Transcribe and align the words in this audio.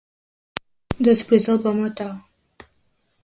Després 1.09 1.45
el 1.55 1.61
va 1.67 1.73
matar. 1.81 2.09